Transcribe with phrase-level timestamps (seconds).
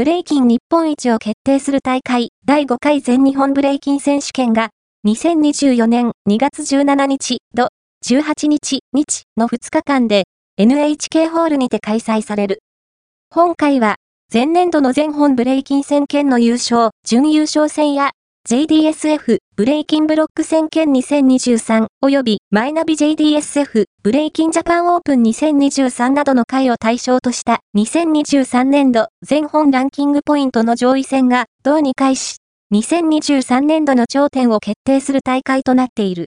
[0.00, 4.70] ブレイキン日本一を決定する大会第5回全日本ブレイキン選手権が
[5.06, 7.68] 2024年2月17日、土、
[8.06, 10.24] 18日、日の2日間で
[10.56, 12.60] NHK ホールにて開催される。
[13.28, 13.96] 本会は
[14.32, 18.12] 前年度の全本ブレイキン戦権の優勝、準優勝戦や
[18.48, 32.38] JDSF ブレイキンブロック選権2023及びマイナビ JDSF ブレイキンジャパンオープン2023などの回を対象とした2023年度全本ランキングポイントの上位戦が同に開始、
[32.72, 36.18] 2023年度の頂点を決定する大会となっている。